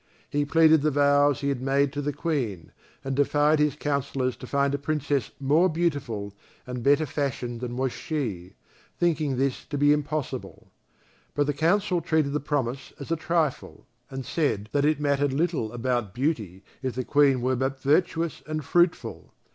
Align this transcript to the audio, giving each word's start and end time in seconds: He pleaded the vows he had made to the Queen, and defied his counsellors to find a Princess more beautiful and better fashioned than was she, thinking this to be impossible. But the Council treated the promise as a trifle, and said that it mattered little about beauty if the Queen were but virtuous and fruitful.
He 0.31 0.45
pleaded 0.45 0.81
the 0.81 0.89
vows 0.89 1.41
he 1.41 1.49
had 1.49 1.61
made 1.61 1.93
to 1.93 2.01
the 2.01 2.11
Queen, 2.11 2.71
and 3.03 3.15
defied 3.15 3.59
his 3.59 3.75
counsellors 3.75 4.35
to 4.37 4.47
find 4.47 4.73
a 4.73 4.79
Princess 4.79 5.29
more 5.39 5.69
beautiful 5.69 6.33
and 6.65 6.81
better 6.81 7.05
fashioned 7.05 7.61
than 7.61 7.77
was 7.77 7.91
she, 7.93 8.55
thinking 8.97 9.37
this 9.37 9.63
to 9.65 9.77
be 9.77 9.93
impossible. 9.93 10.71
But 11.35 11.45
the 11.45 11.53
Council 11.53 12.01
treated 12.01 12.33
the 12.33 12.39
promise 12.39 12.93
as 12.99 13.11
a 13.11 13.15
trifle, 13.15 13.85
and 14.09 14.25
said 14.25 14.69
that 14.71 14.85
it 14.85 14.99
mattered 14.99 15.33
little 15.33 15.71
about 15.71 16.15
beauty 16.15 16.63
if 16.81 16.95
the 16.95 17.05
Queen 17.05 17.39
were 17.39 17.55
but 17.55 17.79
virtuous 17.79 18.41
and 18.47 18.65
fruitful. 18.65 19.35